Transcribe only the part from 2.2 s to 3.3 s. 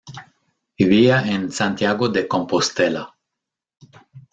Compostela.